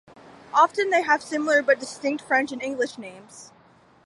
Often, 0.55 0.89
they 0.89 1.03
have 1.03 1.21
similar 1.21 1.61
but 1.61 1.79
distinct 1.79 2.23
French 2.23 2.51
and 2.51 2.63
English 2.63 2.97
names. 2.97 3.51